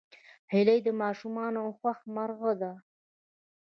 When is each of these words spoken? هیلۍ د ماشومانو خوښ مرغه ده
هیلۍ 0.51 0.79
د 0.85 0.89
ماشومانو 1.01 1.61
خوښ 1.77 1.99
مرغه 2.15 2.53
ده 2.61 2.71